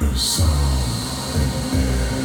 The 0.00 0.14
sound 0.14 0.48
and 1.34 1.78
air. 1.78 2.19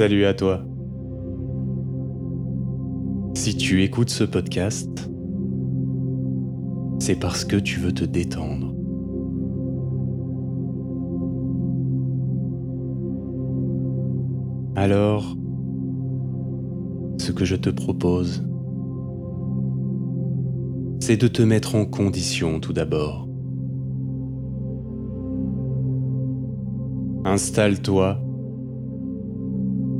Salut 0.00 0.24
à 0.24 0.32
toi. 0.32 0.64
Si 3.34 3.54
tu 3.54 3.82
écoutes 3.82 4.08
ce 4.08 4.24
podcast, 4.24 5.10
c'est 6.98 7.20
parce 7.20 7.44
que 7.44 7.56
tu 7.56 7.80
veux 7.80 7.92
te 7.92 8.06
détendre. 8.06 8.74
Alors, 14.74 15.36
ce 17.18 17.30
que 17.32 17.44
je 17.44 17.56
te 17.56 17.68
propose, 17.68 18.42
c'est 21.00 21.18
de 21.18 21.28
te 21.28 21.42
mettre 21.42 21.74
en 21.74 21.84
condition 21.84 22.58
tout 22.58 22.72
d'abord. 22.72 23.28
Installe-toi 27.26 28.29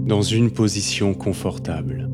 dans 0.07 0.23
une 0.23 0.51
position 0.51 1.15
confortable. 1.15 2.09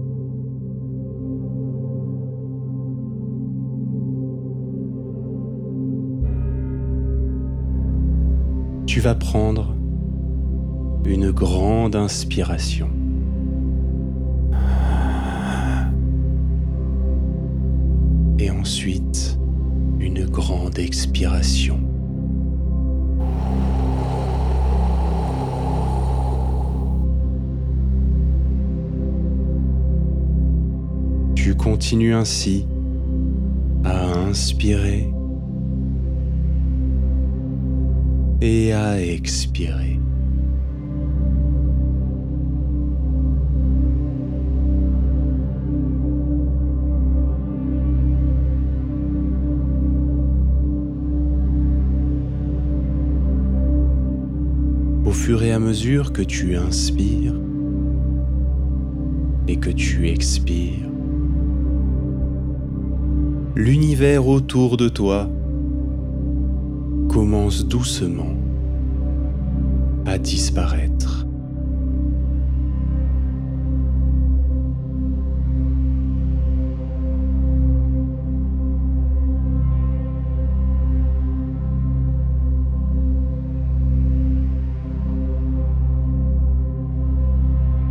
Tu 8.87 9.01
vas 9.01 9.15
prendre 9.15 9.75
une 11.05 11.31
grande 11.31 11.97
inspiration. 11.97 12.89
Et 18.39 18.51
ensuite, 18.51 19.39
une 19.99 20.27
grande 20.27 20.79
expiration. 20.79 21.86
Tu 31.67 31.73
continues 31.73 32.15
ainsi 32.15 32.65
à 33.83 34.29
inspirer 34.29 35.13
et 38.41 38.73
à 38.73 39.03
expirer. 39.03 39.99
Au 55.05 55.11
fur 55.11 55.43
et 55.43 55.51
à 55.51 55.59
mesure 55.59 56.13
que 56.13 56.23
tu 56.23 56.55
inspires 56.55 57.35
et 59.49 59.57
que 59.57 59.71
tu 59.71 60.09
expires, 60.09 60.96
l'univers 63.57 64.29
autour 64.29 64.77
de 64.77 64.91
toi 64.91 65.31
commence 67.09 67.65
doucement 67.67 68.37
à 70.05 70.19
disparaître. 70.19 71.27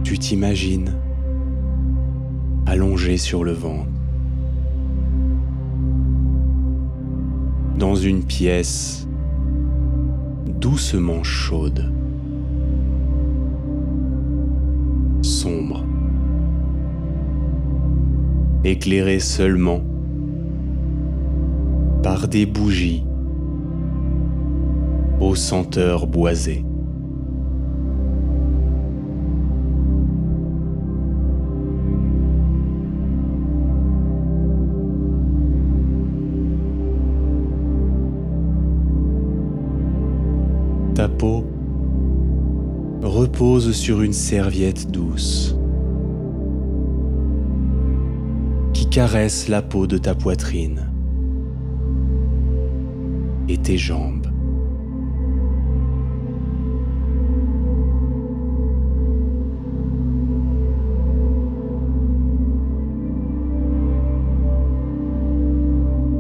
Tu 0.03 0.19
t'imagines 0.19 0.93
allongé 2.67 3.17
sur 3.17 3.43
le 3.43 3.53
ventre 3.53 3.94
dans 7.77 7.95
une 7.95 8.23
pièce 8.23 9.07
doucement 10.59 11.23
chaude, 11.23 11.91
sombre, 15.21 15.83
éclairée 18.63 19.19
seulement 19.19 19.81
par 22.01 22.27
des 22.27 22.45
bougies 22.45 23.03
aux 25.19 25.35
senteurs 25.35 26.07
boisées. 26.07 26.63
sur 43.45 44.01
une 44.01 44.11
serviette 44.11 44.89
douce 44.89 45.55
qui 48.73 48.89
caresse 48.89 49.47
la 49.47 49.61
peau 49.61 49.85
de 49.85 49.99
ta 49.99 50.15
poitrine 50.15 50.89
et 53.47 53.57
tes 53.57 53.77
jambes. 53.77 54.27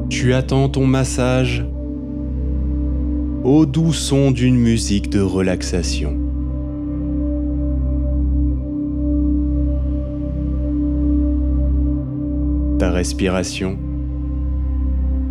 Tu 0.09 0.33
attends 0.33 0.69
ton 0.69 0.85
massage 0.85 1.65
au 3.43 3.65
doux 3.65 3.93
son 3.93 4.29
d'une 4.29 4.57
musique 4.57 5.09
de 5.09 5.21
relaxation. 5.21 6.24
Respiration 13.05 13.77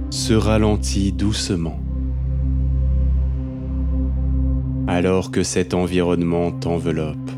se 0.09 0.32
ralentit 0.32 1.11
doucement 1.11 1.81
alors 4.87 5.32
que 5.32 5.43
cet 5.43 5.75
environnement 5.75 6.53
t'enveloppe. 6.53 7.32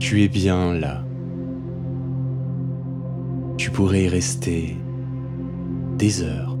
Tu 0.00 0.22
es 0.22 0.28
bien 0.28 0.74
là. 0.74 1.02
Tu 3.56 3.70
pourrais 3.70 4.04
y 4.04 4.08
rester 4.08 4.76
des 5.96 6.22
heures. 6.22 6.59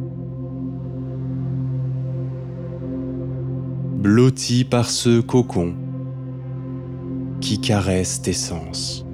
Blotti 4.00 4.64
par 4.64 4.88
ce 4.88 5.20
cocon 5.20 5.74
qui 7.42 7.60
caresse 7.60 8.22
tes 8.22 8.32
sens. 8.32 9.04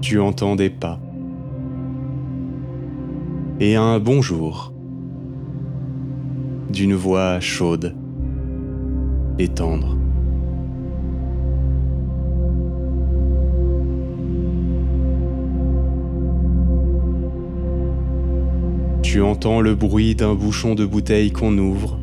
Tu 0.00 0.18
entends 0.18 0.56
des 0.56 0.68
pas 0.68 0.98
et 3.60 3.76
un 3.76 4.00
bonjour 4.00 4.72
d'une 6.70 6.94
voix 6.94 7.38
chaude 7.38 7.94
et 9.38 9.46
tendre. 9.46 10.03
Tu 19.14 19.22
entends 19.22 19.60
le 19.60 19.76
bruit 19.76 20.16
d'un 20.16 20.34
bouchon 20.34 20.74
de 20.74 20.84
bouteille 20.84 21.30
qu'on 21.30 21.56
ouvre 21.56 22.00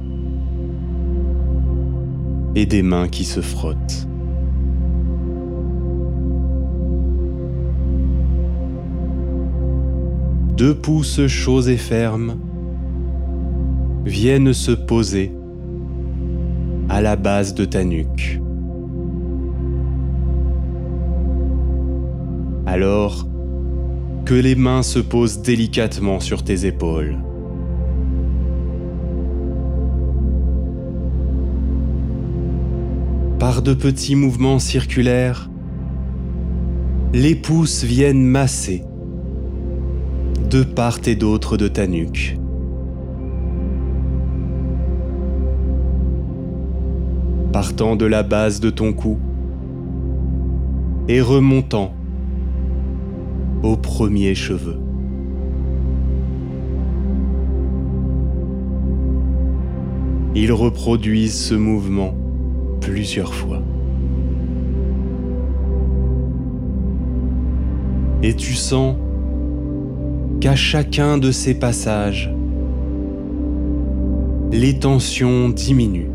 et 2.56 2.66
des 2.66 2.84
mains 2.84 3.10
qui 3.10 3.26
se 3.26 3.42
frottent. 3.42 4.08
deux 10.56 10.74
pouces 10.74 11.28
chauds 11.28 11.64
et 11.64 11.76
fermes 11.76 12.38
viennent 14.06 14.54
se 14.54 14.72
poser 14.72 15.34
à 16.88 17.02
la 17.02 17.18
base 17.18 17.54
de 17.54 17.66
ta 17.66 17.84
nuque. 17.84 18.40
Alors 22.66 23.28
que 24.26 24.34
les 24.34 24.56
mains 24.56 24.84
se 24.84 25.00
posent 25.00 25.42
délicatement 25.42 26.20
sur 26.20 26.44
tes 26.44 26.66
épaules. 26.66 27.18
Par 33.40 33.62
de 33.62 33.74
petits 33.74 34.16
mouvements 34.16 34.60
circulaires, 34.60 35.50
les 37.14 37.36
pouces 37.36 37.84
viennent 37.84 38.24
masser 38.24 38.84
de 40.50 40.64
part 40.64 41.00
et 41.08 41.16
d'autre 41.16 41.58
de 41.58 41.68
ta 41.68 41.88
nuque. 41.88 42.38
Partant 47.52 47.96
de 47.96 48.06
la 48.06 48.24
base 48.24 48.60
de 48.60 48.70
ton 48.70 48.94
cou 48.94 49.18
et 51.08 51.22
remontant 51.22 51.94
aux 53.64 53.78
premiers 53.78 54.36
cheveux. 54.36 54.80
Ils 60.34 60.52
reproduisent 60.52 61.40
ce 61.40 61.56
mouvement 61.56 62.16
plusieurs 62.80 63.34
fois. 63.34 63.62
Et 68.24 68.36
tu 68.36 68.54
sens 68.54 68.96
qu'à 70.40 70.56
chacun 70.56 71.18
de 71.18 71.32
ces 71.32 71.54
passages, 71.54 72.34
les 74.52 74.80
tensions 74.80 75.50
diminuent. 75.50 76.11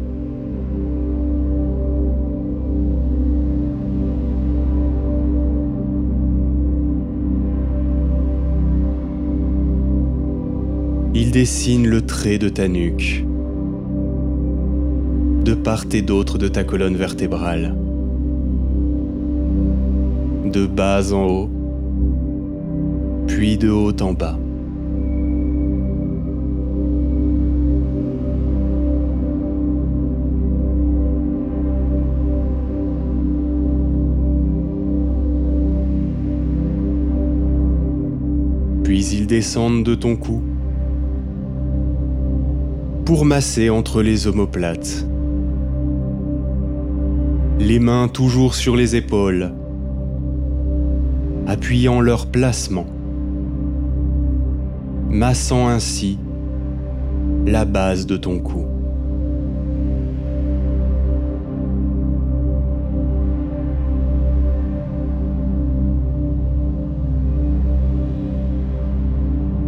Il 11.19 11.31
dessine 11.31 11.87
le 11.87 12.03
trait 12.03 12.37
de 12.37 12.51
ta 12.51 12.69
nuque, 12.69 13.25
de 15.45 15.55
part 15.55 15.87
et 15.95 16.03
d'autre 16.03 16.37
de 16.37 16.47
ta 16.47 16.63
colonne 16.63 16.95
vertébrale, 16.95 17.75
de 20.45 20.67
bas 20.67 21.15
en 21.15 21.25
haut, 21.25 21.51
puis 23.27 23.57
de 23.57 23.71
haut 23.71 23.97
en 24.03 24.13
bas. 24.13 24.39
Puis 38.85 39.07
ils 39.15 39.27
descendent 39.27 39.83
de 39.83 39.95
ton 39.95 40.17
cou 40.17 40.43
pour 43.07 43.25
masser 43.25 43.71
entre 43.71 44.03
les 44.03 44.27
omoplates. 44.27 45.07
Les 47.61 47.79
mains 47.79 48.09
toujours 48.09 48.55
sur 48.55 48.77
les 48.77 48.97
épaules, 48.97 49.53
appuyant 51.47 52.01
leur 52.01 52.27
placement 52.27 52.87
massant 55.09 55.69
ainsi 55.69 56.19
la 57.47 57.65
base 57.65 58.07
de 58.07 58.17
ton 58.17 58.41
cou. 58.41 58.67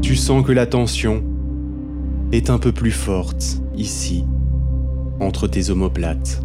Tu 0.02 0.16
sens 0.16 0.44
que 0.44 0.52
la 0.52 0.66
tension 0.66 1.22
est 2.32 2.50
un 2.50 2.58
peu 2.58 2.72
plus 2.72 2.90
forte 2.90 3.62
ici, 3.74 4.24
entre 5.20 5.48
tes 5.48 5.70
omoplates. 5.70 6.42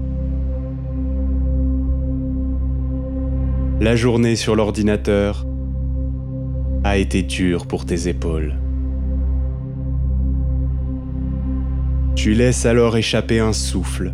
La 3.82 3.96
journée 3.96 4.38
sur 4.38 4.56
l'ordinateur 4.56 5.46
a 6.86 6.98
été 6.98 7.22
dure 7.22 7.66
pour 7.66 7.86
tes 7.86 8.08
épaules. 8.08 8.56
Tu 12.16 12.34
laisses 12.34 12.66
alors 12.66 12.96
échapper 12.96 13.40
un 13.40 13.54
souffle, 13.54 14.13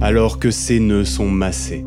alors 0.00 0.38
que 0.38 0.50
ses 0.50 0.80
nœuds 0.80 1.04
sont 1.04 1.28
massés. 1.28 1.84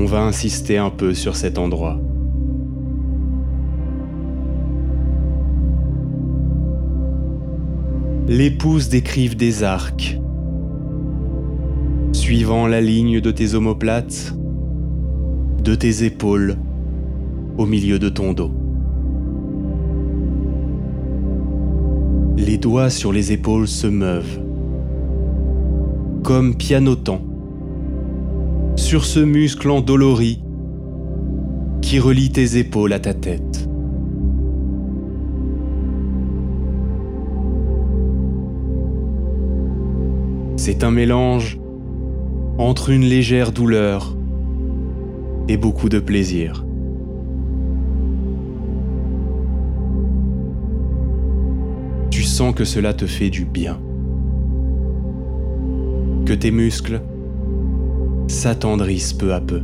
On 0.00 0.04
va 0.04 0.22
insister 0.22 0.78
un 0.78 0.90
peu 0.90 1.12
sur 1.12 1.34
cet 1.34 1.58
endroit. 1.58 1.98
Les 8.28 8.52
pouces 8.52 8.88
décrivent 8.88 9.36
des 9.36 9.64
arcs, 9.64 10.20
suivant 12.12 12.68
la 12.68 12.80
ligne 12.80 13.20
de 13.20 13.32
tes 13.32 13.54
omoplates, 13.54 14.36
de 15.64 15.74
tes 15.74 16.04
épaules 16.04 16.56
au 17.56 17.66
milieu 17.66 17.98
de 17.98 18.08
ton 18.08 18.34
dos. 18.34 18.52
Les 22.36 22.56
doigts 22.56 22.90
sur 22.90 23.12
les 23.12 23.32
épaules 23.32 23.66
se 23.66 23.88
meuvent, 23.88 24.38
comme 26.22 26.54
pianotant, 26.54 27.22
sur 28.88 29.04
ce 29.04 29.20
muscle 29.20 29.68
endolori 29.68 30.42
qui 31.82 31.98
relie 31.98 32.32
tes 32.32 32.56
épaules 32.56 32.94
à 32.94 32.98
ta 32.98 33.12
tête. 33.12 33.68
C'est 40.56 40.84
un 40.84 40.90
mélange 40.90 41.60
entre 42.56 42.88
une 42.88 43.02
légère 43.02 43.52
douleur 43.52 44.16
et 45.48 45.58
beaucoup 45.58 45.90
de 45.90 45.98
plaisir. 45.98 46.64
Tu 52.10 52.22
sens 52.22 52.54
que 52.54 52.64
cela 52.64 52.94
te 52.94 53.04
fait 53.04 53.28
du 53.28 53.44
bien, 53.44 53.78
que 56.24 56.32
tes 56.32 56.50
muscles 56.50 57.02
s'attendrissent 58.28 59.12
peu 59.14 59.34
à 59.34 59.40
peu. 59.40 59.62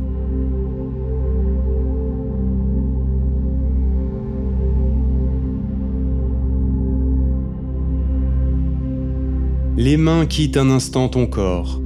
Les 9.77 9.97
mains 9.97 10.25
quittent 10.25 10.57
un 10.57 10.69
instant 10.69 11.09
ton 11.09 11.27
corps 11.27 11.81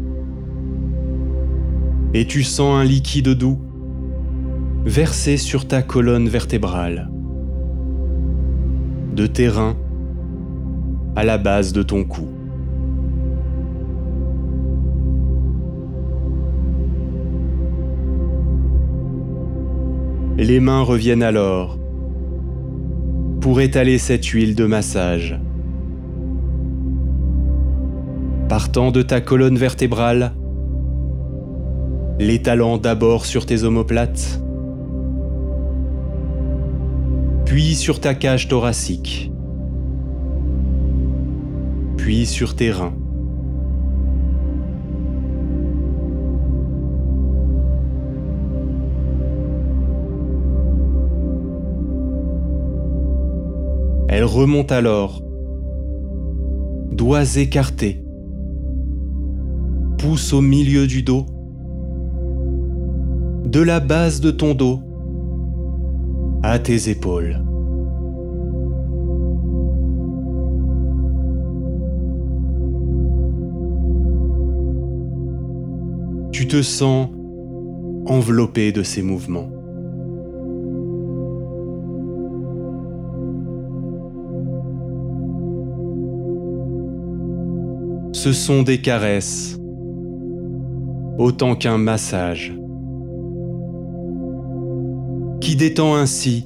et 2.13 2.25
tu 2.25 2.43
sens 2.43 2.79
un 2.79 2.83
liquide 2.83 3.29
doux 3.29 3.59
versé 4.86 5.38
sur 5.38 5.67
ta 5.67 5.81
colonne 5.81 6.29
vertébrale, 6.29 7.09
de 9.15 9.27
tes 9.27 9.50
reins 9.50 9.75
à 11.15 11.24
la 11.24 11.38
base 11.38 11.74
de 11.74 11.83
ton 11.83 12.05
cou. 12.05 12.38
Les 20.39 20.62
mains 20.62 20.84
reviennent 20.84 21.22
alors 21.22 21.77
pour 23.41 23.60
étaler 23.60 23.98
cette 23.98 24.25
huile 24.25 24.55
de 24.55 24.65
massage. 24.65 25.38
Partant 28.48 28.91
de 28.91 29.01
ta 29.01 29.19
colonne 29.19 29.58
vertébrale, 29.58 30.31
l'étalant 32.19 32.77
d'abord 32.77 33.25
sur 33.25 33.46
tes 33.46 33.65
omoplates, 33.65 34.41
puis 37.43 37.75
sur 37.75 38.00
ta 38.00 38.15
cage 38.15 38.48
thoracique, 38.48 39.34
puis 41.98 42.25
sur 42.25 42.55
tes 42.55 42.72
reins. 42.72 42.93
Elle 54.19 54.25
remonte 54.25 54.73
alors, 54.73 55.23
doigts 56.91 57.38
écartés, 57.38 58.03
pousse 59.97 60.33
au 60.33 60.41
milieu 60.41 60.88
du 60.88 61.03
dos, 61.03 61.25
de 63.45 63.61
la 63.61 63.79
base 63.79 64.19
de 64.19 64.31
ton 64.31 64.55
dos 64.55 64.81
à 66.43 66.59
tes 66.59 66.89
épaules. 66.89 67.41
Tu 76.33 76.45
te 76.45 76.61
sens 76.61 77.07
enveloppé 78.05 78.73
de 78.73 78.83
ces 78.83 79.01
mouvements. 79.01 79.58
Ce 88.21 88.33
sont 88.33 88.63
des 88.63 88.81
caresses 88.81 89.57
autant 91.17 91.55
qu'un 91.55 91.77
massage 91.77 92.53
qui 95.39 95.55
détend 95.55 95.95
ainsi 95.95 96.45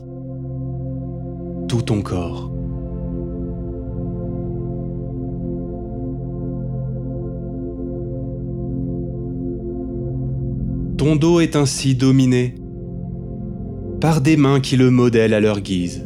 tout 1.68 1.82
ton 1.82 2.04
corps. 2.04 2.52
Ton 10.98 11.16
dos 11.16 11.40
est 11.40 11.56
ainsi 11.56 11.96
dominé 11.96 12.54
par 14.00 14.22
des 14.22 14.38
mains 14.38 14.60
qui 14.60 14.78
le 14.78 14.92
modèlent 14.92 15.34
à 15.34 15.40
leur 15.40 15.60
guise. 15.60 16.06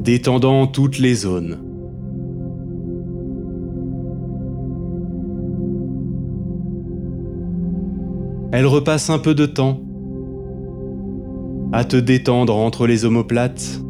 Détendant 0.00 0.66
toutes 0.66 0.98
les 0.98 1.14
zones. 1.14 1.58
Elle 8.52 8.66
repasse 8.66 9.10
un 9.10 9.18
peu 9.18 9.34
de 9.34 9.46
temps 9.46 9.80
à 11.72 11.84
te 11.84 11.96
détendre 11.96 12.56
entre 12.56 12.86
les 12.86 13.04
omoplates 13.04 13.80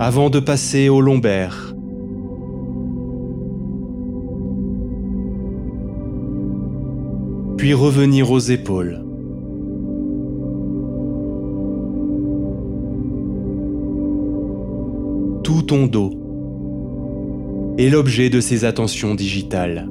avant 0.00 0.30
de 0.30 0.40
passer 0.40 0.88
au 0.88 1.00
lombaire. 1.00 1.76
Puis 7.56 7.74
revenir 7.74 8.32
aux 8.32 8.40
épaules. 8.40 9.11
Ton 15.72 15.86
dos 15.86 16.12
est 17.78 17.88
l'objet 17.88 18.28
de 18.28 18.42
ses 18.42 18.66
attentions 18.66 19.14
digitales. 19.14 19.88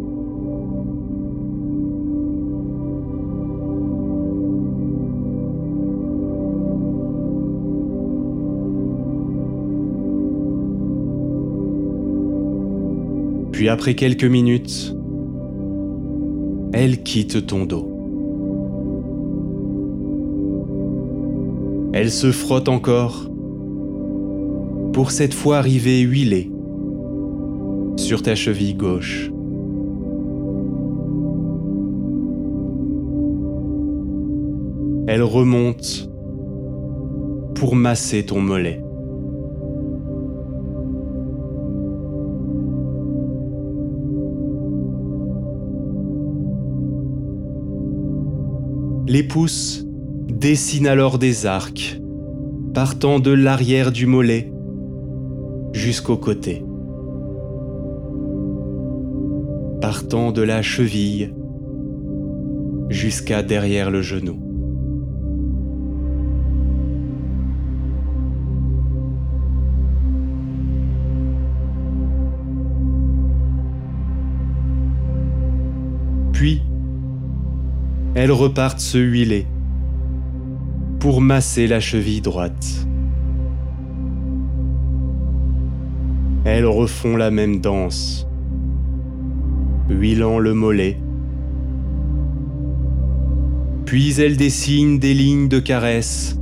Puis 13.51 13.67
après 13.67 13.95
quelques 13.95 14.23
minutes, 14.23 14.95
elle 16.73 17.01
quitte 17.01 17.47
ton 17.47 17.65
dos. 17.65 17.87
Elle 21.93 22.11
se 22.11 22.31
frotte 22.31 22.69
encore 22.69 23.30
pour 24.93 25.11
cette 25.11 25.33
fois 25.33 25.57
arriver 25.57 26.01
huilée 26.01 26.51
sur 27.97 28.21
ta 28.21 28.35
cheville 28.35 28.75
gauche. 28.75 29.31
Elle 35.07 35.23
remonte 35.23 36.09
pour 37.55 37.75
masser 37.75 38.25
ton 38.25 38.41
mollet. 38.41 38.81
Les 49.07 49.23
pouces 49.23 49.85
dessinent 50.29 50.87
alors 50.87 51.17
des 51.17 51.45
arcs 51.45 51.99
partant 52.73 53.19
de 53.19 53.31
l'arrière 53.31 53.91
du 53.91 54.05
mollet 54.05 54.50
jusqu'au 55.73 56.17
côté, 56.17 56.63
partant 59.81 60.31
de 60.31 60.41
la 60.41 60.61
cheville 60.61 61.33
jusqu'à 62.89 63.41
derrière 63.41 63.89
le 63.89 64.01
genou. 64.01 64.39
Puis, 76.33 76.61
elles 78.15 78.31
repartent 78.31 78.79
se 78.79 78.97
huiler 78.97 79.47
pour 80.99 81.21
masser 81.21 81.67
la 81.67 81.79
cheville 81.79 82.21
droite. 82.21 82.87
Elles 86.53 86.65
refont 86.65 87.15
la 87.15 87.31
même 87.31 87.61
danse, 87.61 88.27
huilant 89.89 90.37
le 90.37 90.53
mollet. 90.53 90.97
Puis 93.85 94.19
elles 94.19 94.35
dessinent 94.35 94.99
des 94.99 95.13
lignes 95.13 95.47
de 95.47 95.59
caresse 95.59 96.37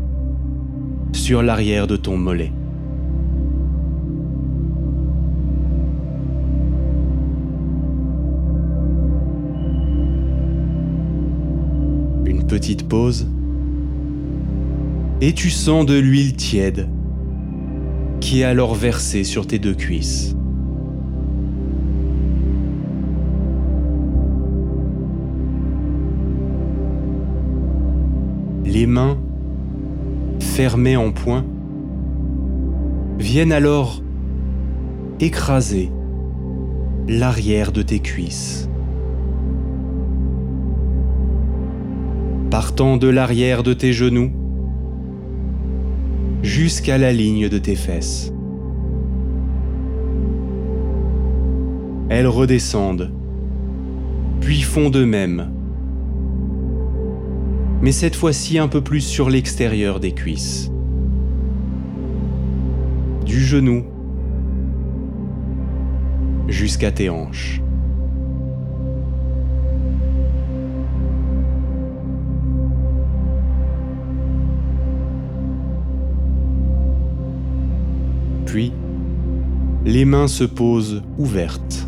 sur 1.11 1.43
l'arrière 1.43 1.85
de 1.85 1.95
ton 1.95 2.17
mollet. 2.17 2.51
Une 12.25 12.47
petite 12.47 12.89
pause 12.89 13.27
et 15.21 15.33
tu 15.33 15.51
sens 15.51 15.85
de 15.85 15.99
l'huile 15.99 16.35
tiède 16.35 16.87
qui 18.19 18.41
est 18.41 18.43
alors 18.43 18.75
versé 18.75 19.23
sur 19.23 19.47
tes 19.47 19.59
deux 19.59 19.73
cuisses. 19.73 20.35
Les 28.65 28.85
mains, 28.85 29.17
fermées 30.39 30.97
en 30.97 31.11
poing, 31.11 31.45
viennent 33.17 33.51
alors 33.51 34.01
écraser 35.19 35.91
l'arrière 37.07 37.71
de 37.71 37.81
tes 37.81 37.99
cuisses. 37.99 38.69
Partant 42.51 42.97
de 42.97 43.07
l'arrière 43.07 43.63
de 43.63 43.73
tes 43.73 43.93
genoux 43.93 44.31
jusqu'à 46.43 46.97
la 46.97 47.11
ligne 47.11 47.49
de 47.49 47.57
tes 47.57 47.75
fesses. 47.75 48.33
Elles 52.09 52.27
redescendent, 52.27 53.11
puis 54.41 54.61
font 54.61 54.89
de 54.89 55.03
même, 55.03 55.51
mais 57.81 57.91
cette 57.91 58.15
fois-ci 58.15 58.57
un 58.57 58.67
peu 58.67 58.81
plus 58.81 59.01
sur 59.01 59.29
l'extérieur 59.29 59.99
des 59.99 60.11
cuisses. 60.13 60.71
Du 63.25 63.39
genou 63.39 63.83
jusqu'à 66.47 66.91
tes 66.91 67.09
hanches. 67.09 67.61
Puis, 78.49 78.73
les 79.85 80.05
mains 80.05 80.27
se 80.27 80.43
posent 80.43 81.03
ouvertes, 81.19 81.87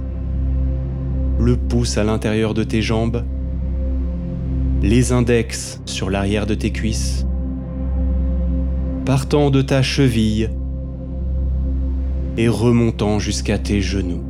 le 1.40 1.58
pouce 1.58 1.98
à 1.98 2.04
l'intérieur 2.04 2.54
de 2.54 2.64
tes 2.64 2.84
jambes, 2.84 3.24
les 4.84 5.12
index 5.12 5.82
sur 5.86 6.12
l'arrière 6.12 6.46
de 6.46 6.54
tes 6.54 6.72
cuisses, 6.72 7.26
partant 9.06 9.50
de 9.50 9.64
ta 9.64 9.82
cheville 9.82 10.52
et 12.38 12.48
remontant 12.48 13.18
jusqu'à 13.18 13.58
tes 13.58 13.82
genoux. 13.82 14.22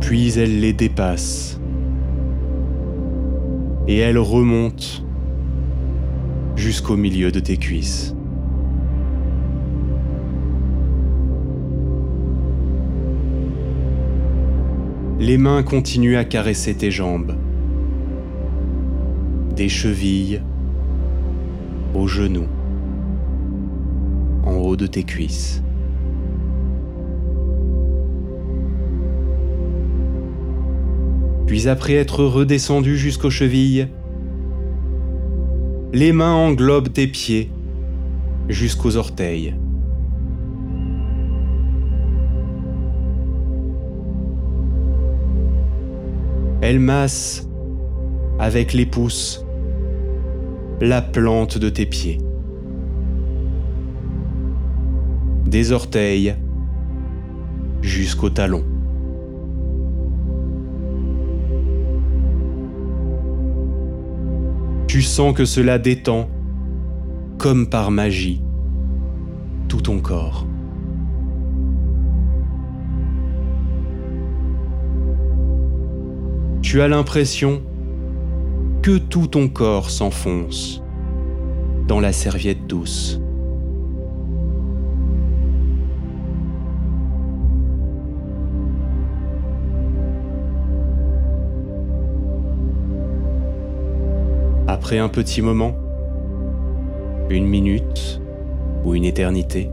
Puis 0.00 0.36
elle 0.36 0.58
les 0.58 0.72
dépasse 0.72 1.57
et 3.88 3.96
elle 3.96 4.18
remonte 4.18 5.02
jusqu'au 6.56 6.96
milieu 6.96 7.32
de 7.32 7.40
tes 7.40 7.56
cuisses. 7.56 8.14
Les 15.18 15.38
mains 15.38 15.62
continuent 15.62 16.18
à 16.18 16.24
caresser 16.24 16.74
tes 16.74 16.90
jambes, 16.90 17.34
des 19.56 19.70
chevilles 19.70 20.42
aux 21.94 22.06
genoux, 22.06 22.46
en 24.44 24.52
haut 24.56 24.76
de 24.76 24.86
tes 24.86 25.02
cuisses. 25.02 25.62
Puis 31.58 31.66
après 31.66 31.94
être 31.94 32.22
redescendu 32.22 32.96
jusqu'aux 32.96 33.30
chevilles, 33.30 33.88
les 35.92 36.12
mains 36.12 36.32
englobent 36.32 36.92
tes 36.92 37.08
pieds 37.08 37.50
jusqu'aux 38.48 38.94
orteils. 38.94 39.56
Elles 46.60 46.78
massent 46.78 47.48
avec 48.38 48.72
les 48.72 48.86
pouces 48.86 49.44
la 50.80 51.02
plante 51.02 51.58
de 51.58 51.70
tes 51.70 51.86
pieds. 51.86 52.18
Des 55.44 55.72
orteils 55.72 56.36
jusqu'aux 57.82 58.30
talons. 58.30 58.77
Tu 64.98 65.04
sens 65.04 65.32
que 65.32 65.44
cela 65.44 65.78
détend, 65.78 66.28
comme 67.38 67.70
par 67.70 67.92
magie, 67.92 68.42
tout 69.68 69.80
ton 69.80 70.00
corps. 70.00 70.44
Tu 76.62 76.80
as 76.80 76.88
l'impression 76.88 77.62
que 78.82 78.98
tout 78.98 79.28
ton 79.28 79.48
corps 79.48 79.88
s'enfonce 79.90 80.82
dans 81.86 82.00
la 82.00 82.12
serviette 82.12 82.66
douce. 82.66 83.20
Un 94.90 95.08
petit 95.10 95.42
moment, 95.42 95.76
une 97.28 97.44
minute 97.46 98.22
ou 98.86 98.94
une 98.94 99.04
éternité, 99.04 99.70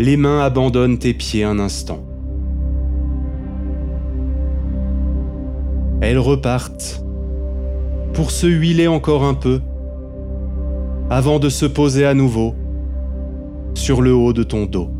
les 0.00 0.16
mains 0.16 0.40
abandonnent 0.40 0.98
tes 0.98 1.14
pieds 1.14 1.44
un 1.44 1.60
instant. 1.60 2.00
Elles 6.00 6.18
repartent 6.18 7.04
pour 8.14 8.32
se 8.32 8.48
huiler 8.48 8.88
encore 8.88 9.22
un 9.22 9.34
peu 9.34 9.60
avant 11.08 11.38
de 11.38 11.48
se 11.48 11.66
poser 11.66 12.04
à 12.04 12.14
nouveau 12.14 12.56
sur 13.74 14.02
le 14.02 14.12
haut 14.12 14.32
de 14.32 14.42
ton 14.42 14.66
dos. 14.66 14.90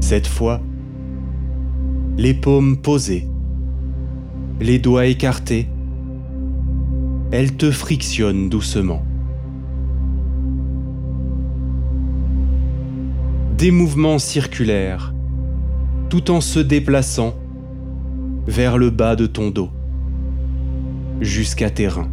Cette 0.00 0.26
fois, 0.26 0.60
les 2.16 2.32
paumes 2.32 2.78
posées 2.78 3.28
les 4.60 4.78
doigts 4.78 5.06
écartés, 5.06 5.68
elle 7.32 7.56
te 7.56 7.70
frictionne 7.70 8.50
doucement. 8.50 9.02
Des 13.56 13.70
mouvements 13.70 14.18
circulaires, 14.18 15.14
tout 16.10 16.30
en 16.30 16.42
se 16.42 16.58
déplaçant 16.58 17.34
vers 18.46 18.76
le 18.76 18.90
bas 18.90 19.16
de 19.16 19.26
ton 19.26 19.50
dos, 19.50 19.70
jusqu'à 21.22 21.70
tes 21.70 21.88
reins. 21.88 22.10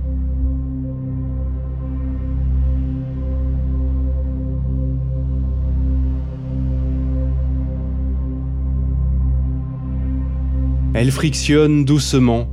Elle 10.99 11.11
frictionne 11.11 11.85
doucement 11.85 12.47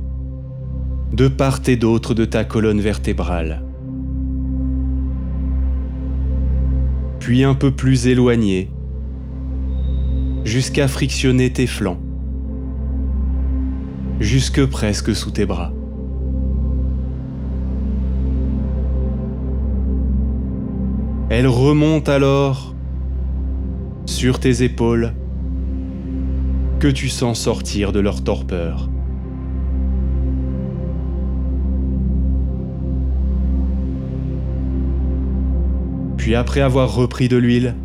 de 1.11 1.27
part 1.27 1.61
et 1.65 1.77
d'autre 1.77 2.13
de 2.13 2.25
ta 2.25 2.43
colonne 2.43 2.79
vertébrale. 2.79 3.63
Puis 7.17 7.43
un 7.43 7.55
peu 7.55 7.71
plus 7.71 8.05
éloignée, 8.05 8.69
jusqu'à 10.43 10.87
frictionner 10.87 11.51
tes 11.51 11.65
flancs, 11.65 11.99
jusque 14.19 14.63
presque 14.67 15.15
sous 15.15 15.31
tes 15.31 15.47
bras. 15.47 15.73
Elle 21.29 21.47
remonte 21.47 22.09
alors 22.09 22.75
sur 24.05 24.39
tes 24.39 24.61
épaules 24.61 25.15
que 26.79 26.87
tu 26.87 27.09
sens 27.09 27.39
sortir 27.39 27.91
de 27.91 27.99
leur 27.99 28.23
torpeur. 28.23 28.89
Puis 36.17 36.35
après 36.35 36.61
avoir 36.61 36.93
repris 36.93 37.27
de 37.27 37.37
l'huile, 37.37 37.75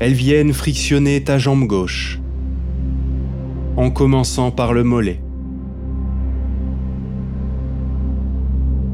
elles 0.00 0.12
viennent 0.12 0.52
frictionner 0.52 1.22
ta 1.24 1.38
jambe 1.38 1.64
gauche, 1.66 2.20
en 3.76 3.90
commençant 3.90 4.50
par 4.50 4.72
le 4.72 4.84
mollet, 4.84 5.22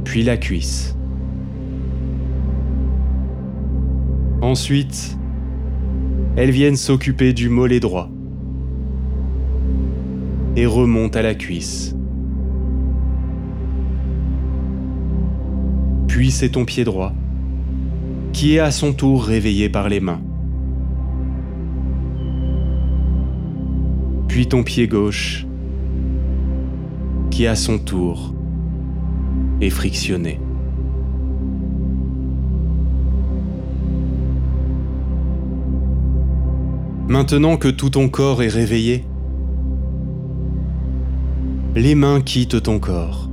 puis 0.05 0.23
la 0.23 0.37
cuisse. 0.37 0.97
Ensuite, 4.41 5.19
elles 6.37 6.51
viennent 6.51 6.77
s'occuper 6.77 7.33
du 7.33 7.49
mollet 7.49 7.81
droit 7.81 8.11
et 10.57 10.67
remonte 10.67 11.17
à 11.17 11.23
la 11.23 11.35
cuisse. 11.35 11.95
Puis 16.09 16.31
c'est 16.31 16.51
ton 16.51 16.65
pied 16.65 16.85
droit, 16.85 17.13
qui 18.33 18.57
est 18.57 18.59
à 18.59 18.71
son 18.71 18.95
tour 18.95 19.25
réveillé 19.25 19.69
par 19.69 19.89
les 19.91 20.01
mains. 20.01 20.23
Puis 24.29 24.47
ton 24.47 24.63
pied 24.63 24.89
gauche, 24.89 25.47
qui 27.31 27.47
à 27.47 27.55
son 27.55 27.79
tour 27.79 28.35
est 29.61 29.71
frictionné. 29.71 30.41
Maintenant 37.09 37.57
que 37.57 37.69
tout 37.69 37.91
ton 37.91 38.09
corps 38.09 38.43
est 38.43 38.49
réveillé, 38.49 39.05
les 41.77 41.95
mains 41.95 42.23
quittent 42.23 42.63
ton 42.63 42.79
corps. 42.79 43.29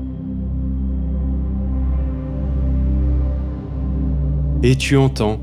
Et 4.63 4.75
tu 4.75 4.97
entends 4.97 5.39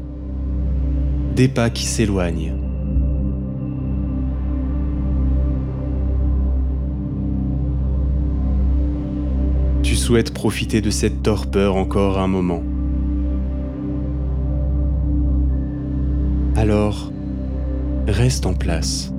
des 1.34 1.48
pas 1.48 1.70
qui 1.70 1.86
s'éloignent. 1.86 2.52
Tu 9.82 9.96
souhaites 9.96 10.34
profiter 10.34 10.82
de 10.82 10.90
cette 10.90 11.22
torpeur 11.22 11.76
encore 11.76 12.18
un 12.18 12.28
moment. 12.28 12.62
Alors, 16.54 17.10
reste 18.06 18.44
en 18.44 18.52
place. 18.52 19.10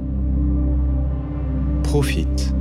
Profite. 1.82 2.54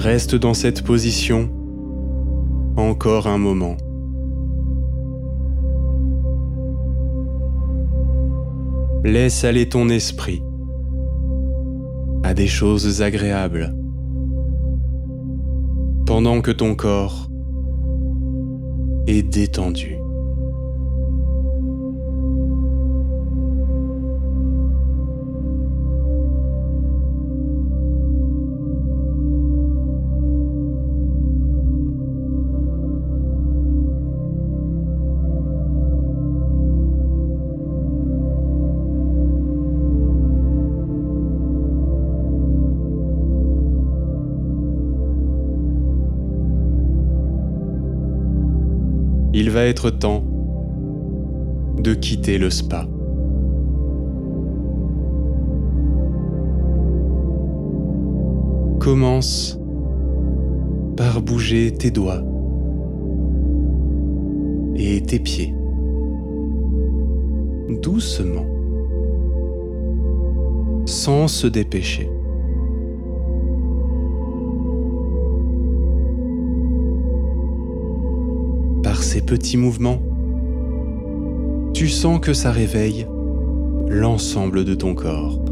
Reste 0.00 0.34
dans 0.34 0.54
cette 0.54 0.82
position 0.82 1.50
encore 2.78 3.26
un 3.26 3.36
moment. 3.36 3.76
Laisse 9.04 9.44
aller 9.44 9.68
ton 9.68 9.90
esprit 9.90 10.42
à 12.22 12.32
des 12.32 12.46
choses 12.46 13.02
agréables 13.02 13.74
pendant 16.06 16.40
que 16.40 16.50
ton 16.50 16.74
corps 16.74 17.28
est 19.06 19.22
détendu. 19.22 19.99
Il 49.40 49.48
va 49.48 49.64
être 49.64 49.88
temps 49.88 50.22
de 51.78 51.94
quitter 51.94 52.36
le 52.36 52.50
spa. 52.50 52.86
Commence 58.80 59.58
par 60.94 61.22
bouger 61.22 61.72
tes 61.72 61.90
doigts 61.90 62.22
et 64.76 65.00
tes 65.00 65.18
pieds 65.18 65.54
doucement, 67.80 68.44
sans 70.84 71.28
se 71.28 71.46
dépêcher. 71.46 72.10
Petits 79.20 79.56
mouvements, 79.56 80.02
tu 81.74 81.88
sens 81.88 82.20
que 82.20 82.32
ça 82.32 82.50
réveille 82.50 83.06
l'ensemble 83.88 84.64
de 84.64 84.74
ton 84.74 84.94
corps. 84.94 85.42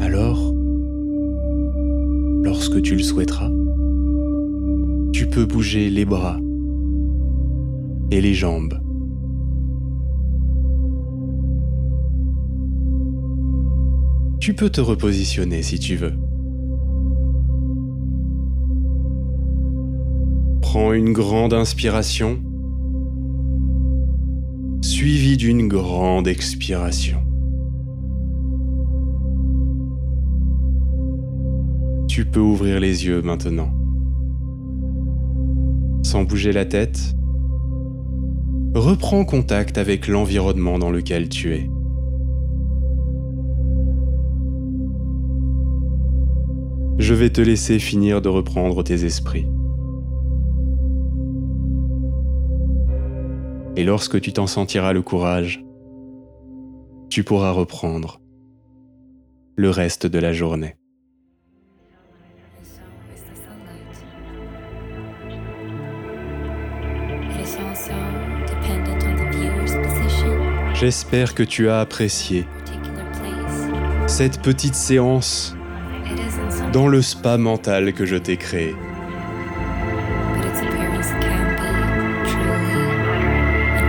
Alors, 0.00 0.54
lorsque 2.42 2.82
tu 2.82 2.96
le 2.96 3.02
souhaiteras, 3.02 3.50
tu 5.12 5.26
peux 5.26 5.44
bouger 5.44 5.90
les 5.90 6.04
bras 6.04 6.38
et 8.10 8.20
les 8.20 8.34
jambes. 8.34 8.80
Tu 14.40 14.54
peux 14.54 14.70
te 14.70 14.80
repositionner 14.80 15.62
si 15.62 15.78
tu 15.78 15.96
veux. 15.96 16.14
Prends 20.72 20.92
une 20.92 21.12
grande 21.12 21.52
inspiration, 21.52 22.38
suivie 24.82 25.36
d'une 25.36 25.66
grande 25.66 26.28
expiration. 26.28 27.18
Tu 32.06 32.24
peux 32.24 32.38
ouvrir 32.38 32.78
les 32.78 33.04
yeux 33.04 33.20
maintenant. 33.20 33.72
Sans 36.04 36.22
bouger 36.22 36.52
la 36.52 36.66
tête, 36.66 37.16
reprends 38.76 39.24
contact 39.24 39.76
avec 39.76 40.06
l'environnement 40.06 40.78
dans 40.78 40.92
lequel 40.92 41.28
tu 41.28 41.52
es. 41.52 41.68
Je 47.00 47.14
vais 47.14 47.30
te 47.30 47.40
laisser 47.40 47.80
finir 47.80 48.22
de 48.22 48.28
reprendre 48.28 48.84
tes 48.84 49.04
esprits. 49.04 49.48
Et 53.80 53.84
lorsque 53.84 54.20
tu 54.20 54.34
t'en 54.34 54.46
sentiras 54.46 54.92
le 54.92 55.00
courage, 55.00 55.64
tu 57.08 57.24
pourras 57.24 57.52
reprendre 57.52 58.20
le 59.56 59.70
reste 59.70 60.06
de 60.06 60.18
la 60.18 60.34
journée. 60.34 60.76
J'espère 70.74 71.34
que 71.34 71.42
tu 71.42 71.70
as 71.70 71.80
apprécié 71.80 72.44
cette 74.06 74.42
petite 74.42 74.74
séance 74.74 75.56
dans 76.74 76.86
le 76.86 77.00
spa 77.00 77.38
mental 77.38 77.94
que 77.94 78.04
je 78.04 78.16
t'ai 78.16 78.36
créé. 78.36 78.74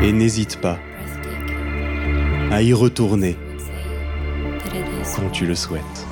Et 0.01 0.11
n'hésite 0.11 0.57
pas 0.57 0.79
à 2.51 2.61
y 2.63 2.73
retourner 2.73 3.37
quand 5.15 5.29
tu 5.31 5.45
le 5.45 5.55
souhaites. 5.55 6.10